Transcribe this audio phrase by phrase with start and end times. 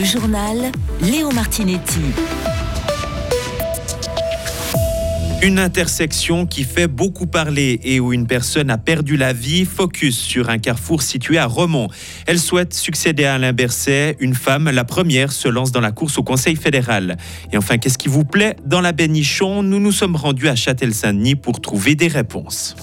[0.00, 2.00] Le journal Léo Martinetti.
[5.42, 10.16] Une intersection qui fait beaucoup parler et où une personne a perdu la vie, focus
[10.16, 11.88] sur un carrefour situé à Romont.
[12.26, 14.16] Elle souhaite succéder à Alain Berset.
[14.20, 17.18] Une femme, la première, se lance dans la course au Conseil fédéral.
[17.52, 21.34] Et enfin, qu'est-ce qui vous plaît dans la Bénichon Nous nous sommes rendus à Châtel-Saint-Denis
[21.34, 22.74] pour trouver des réponses.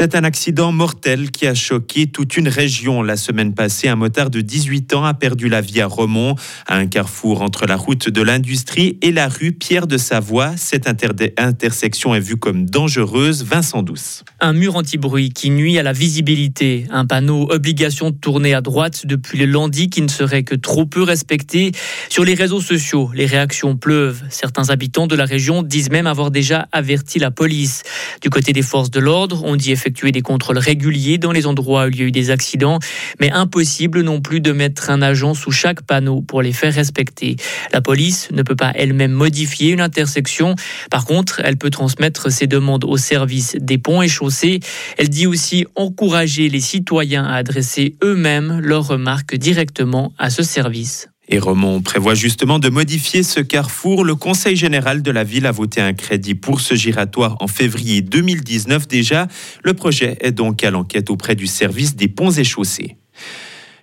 [0.00, 3.02] C'est un accident mortel qui a choqué toute une région.
[3.02, 6.36] La semaine passée, un motard de 18 ans a perdu la vie à Romont,
[6.68, 10.56] à un carrefour entre la route de l'industrie et la rue Pierre de Savoie.
[10.56, 13.42] Cette intersection est vue comme dangereuse.
[13.42, 14.22] Vincent Douce.
[14.38, 16.86] Un mur anti-bruit qui nuit à la visibilité.
[16.90, 20.86] Un panneau obligation de tourner à droite depuis le lundi qui ne serait que trop
[20.86, 21.72] peu respecté.
[22.08, 24.22] Sur les réseaux sociaux, les réactions pleuvent.
[24.30, 27.82] Certains habitants de la région disent même avoir déjà averti la police.
[28.22, 31.46] Du côté des forces de l'ordre, on dit effectivement effectuer des contrôles réguliers dans les
[31.46, 32.78] endroits où il y a eu des accidents,
[33.20, 37.36] mais impossible non plus de mettre un agent sous chaque panneau pour les faire respecter.
[37.72, 40.56] La police ne peut pas elle-même modifier une intersection.
[40.90, 44.60] Par contre, elle peut transmettre ses demandes au service des ponts et chaussées.
[44.98, 51.08] Elle dit aussi encourager les citoyens à adresser eux-mêmes leurs remarques directement à ce service.
[51.30, 54.04] Et Romont prévoit justement de modifier ce carrefour.
[54.04, 58.00] Le Conseil général de la ville a voté un crédit pour ce giratoire en février
[58.00, 59.28] 2019 déjà.
[59.62, 62.96] Le projet est donc à l'enquête auprès du service des ponts et chaussées.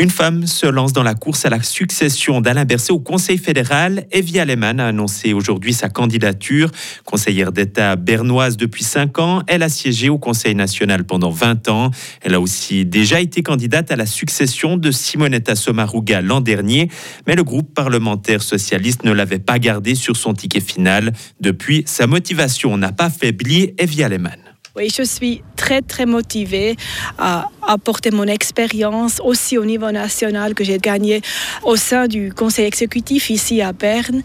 [0.00, 4.06] Une femme se lance dans la course à la succession d'Alain Berset au Conseil fédéral.
[4.12, 6.70] Evie Aleman a annoncé aujourd'hui sa candidature.
[7.04, 11.90] Conseillère d'État bernoise depuis 5 ans, elle a siégé au Conseil national pendant 20 ans.
[12.22, 16.88] Elle a aussi déjà été candidate à la succession de Simonetta Sommaruga l'an dernier,
[17.26, 21.12] mais le groupe parlementaire socialiste ne l'avait pas gardé sur son ticket final.
[21.40, 23.74] Depuis, sa motivation n'a pas faibli.
[23.78, 24.38] Evie Aleman.
[24.76, 26.76] Oui, je suis très très motivée
[27.18, 31.20] à apporter mon expérience aussi au niveau national que j'ai gagné
[31.62, 34.22] au sein du conseil exécutif ici à Berne.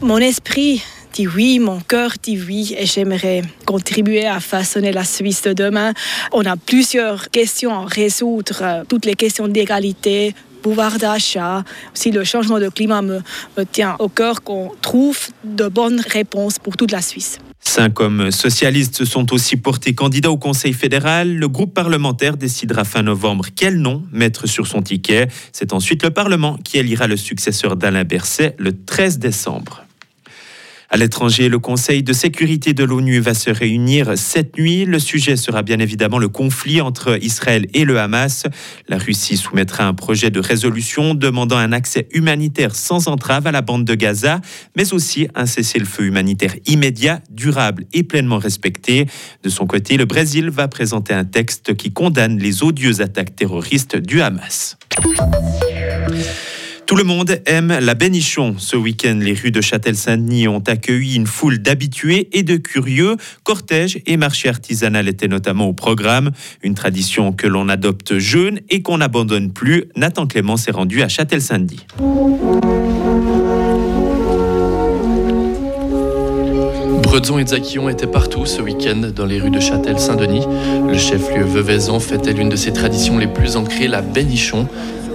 [0.00, 5.42] Mon esprit dit oui, mon cœur dit oui et j'aimerais contribuer à façonner la Suisse
[5.42, 5.92] de demain.
[6.32, 11.62] On a plusieurs questions à résoudre, toutes les questions d'égalité, pouvoir d'achat,
[11.94, 13.20] aussi le changement de climat me
[13.70, 17.38] tient au cœur qu'on trouve de bonnes réponses pour toute la Suisse.
[17.66, 21.36] Cinq hommes socialistes se sont aussi portés candidats au Conseil fédéral.
[21.36, 25.26] Le groupe parlementaire décidera fin novembre quel nom mettre sur son ticket.
[25.52, 29.85] C'est ensuite le Parlement qui élira le successeur d'Alain Berset le 13 décembre.
[30.88, 34.84] À l'étranger, le Conseil de sécurité de l'ONU va se réunir cette nuit.
[34.84, 38.46] Le sujet sera bien évidemment le conflit entre Israël et le Hamas.
[38.88, 43.62] La Russie soumettra un projet de résolution demandant un accès humanitaire sans entrave à la
[43.62, 44.40] bande de Gaza,
[44.76, 49.06] mais aussi un cessez-le-feu humanitaire immédiat, durable et pleinement respecté.
[49.42, 53.96] De son côté, le Brésil va présenter un texte qui condamne les odieuses attaques terroristes
[53.96, 54.78] du Hamas.
[56.86, 58.54] Tout le monde aime la Bénichon.
[58.58, 63.16] Ce week-end, les rues de Châtel-Saint-Denis ont accueilli une foule d'habitués et de curieux.
[63.42, 66.30] Cortège et marché artisanal étaient notamment au programme.
[66.62, 69.86] Une tradition que l'on adopte jeune et qu'on n'abandonne plus.
[69.96, 71.84] Nathan Clément s'est rendu à Châtel-Saint-Denis.
[77.02, 80.46] Bredzon et Zakillon étaient partout ce week-end dans les rues de Châtel-Saint-Denis.
[80.86, 84.68] Le chef-lieu Veuvaison fêtait l'une de ses traditions les plus ancrées, la Bénichon.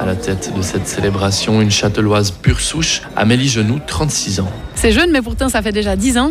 [0.00, 4.50] À la tête de cette célébration, une châteloise pure souche, Amélie Genoux, 36 ans.
[4.76, 6.30] C'est jeune, mais pourtant ça fait déjà 10 ans.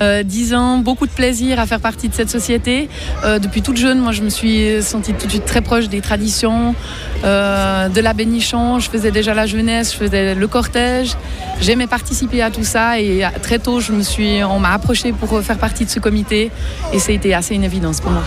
[0.00, 2.90] Euh, 10 ans, beaucoup de plaisir à faire partie de cette société.
[3.24, 6.02] Euh, depuis toute jeune, moi je me suis sentie tout de suite très proche des
[6.02, 6.74] traditions,
[7.24, 8.80] euh, de la bénichon.
[8.80, 11.16] Je faisais déjà la jeunesse, je faisais le cortège.
[11.62, 15.90] J'aimais participer à tout ça et très tôt, on m'a approché pour faire partie de
[15.90, 16.50] ce comité
[16.92, 18.22] et ça a assez une évidence pour moi.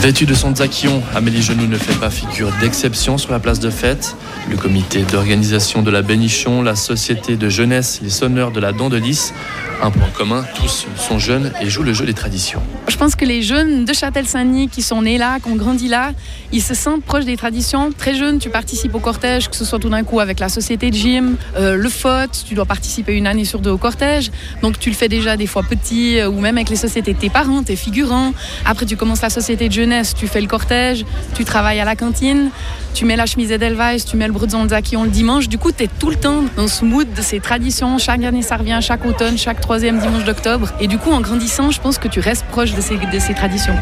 [0.00, 3.68] Vêtue de son zakillon, Amélie Genoux ne fait pas figure d'exception sur la place de
[3.68, 4.14] fête.
[4.48, 8.90] Le comité d'organisation de la Bénichon, la société de jeunesse, les sonneurs de la Dent
[8.90, 9.34] de Lys,
[9.82, 12.60] un point commun, tous sont jeunes et jouent le jeu des traditions.
[12.88, 16.12] Je pense que les jeunes de Châtel-Saint-Denis qui sont nés là, qui ont grandi là,
[16.52, 17.90] ils se sentent proches des traditions.
[17.96, 20.90] Très jeunes, tu participes au cortège, que ce soit tout d'un coup avec la société
[20.90, 24.30] de gym, euh, le FOT, tu dois participer une année sur deux au cortège.
[24.62, 27.18] Donc tu le fais déjà des fois petit euh, ou même avec les sociétés de
[27.18, 28.32] tes parents, tes figurants.
[28.64, 31.04] Après tu commences la société de jeunesse, tu fais le cortège,
[31.34, 32.50] tu travailles à la cantine,
[32.94, 35.48] tu mets la chemise Edelweiss, tu mets le brouson de Zakillon le dimanche.
[35.48, 37.96] Du coup, tu es tout le temps dans ce mood de ces traditions.
[37.98, 40.68] Chaque année, ça revient, chaque automne, chaque troisième dimanche d'octobre.
[40.80, 43.34] Et du coup, en grandissant, je pense que tu restes proche de ces, de ces
[43.34, 43.74] traditions.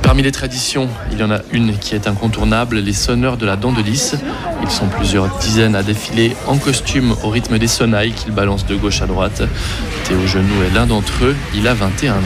[0.00, 3.56] Parmi les traditions, il y en a une qui est incontournable, les sonneurs de la
[3.56, 4.14] dent de lys.
[4.62, 8.76] Ils sont plusieurs dizaines à défiler en costume au rythme des sonnailles qu'ils balancent de
[8.76, 9.42] gauche à droite.
[10.04, 12.16] Théo Genoux est l'un d'entre eux, il a 21 ans.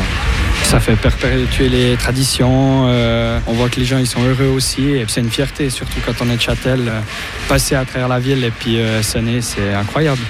[0.63, 2.87] Ça fait perpétuer les traditions.
[2.87, 4.85] euh, on voit que les gens ils sont heureux aussi.
[4.89, 6.83] Et c'est une fierté, surtout quand on est de Châtel.
[6.87, 7.01] euh,
[7.49, 10.21] passer à travers la ville et puis euh, sonner, c'est incroyable.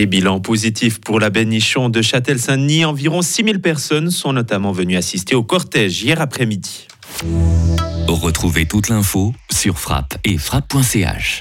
[0.00, 2.84] Et bilan positif pour la bénichon de Châtel-Saint-Denis.
[2.84, 6.86] Environ 6000 personnes sont notamment venues assister au cortège hier après-midi.
[8.06, 11.40] Retrouvez toute l'info sur frappe et frappe.ch.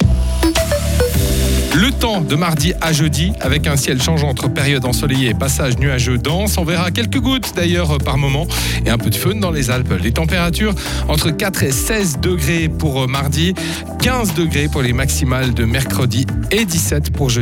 [1.76, 5.78] Le temps de mardi à jeudi, avec un ciel changeant entre période ensoleillée et passage
[5.78, 6.58] nuageux dense.
[6.58, 8.48] On verra quelques gouttes d'ailleurs par moment
[8.88, 9.94] et un peu de fun dans les Alpes.
[10.02, 10.74] Les températures
[11.08, 13.54] entre 4 et 16 degrés pour mardi,
[14.02, 17.36] 15 degrés pour les maximales de mercredi et 17 pour jeudi.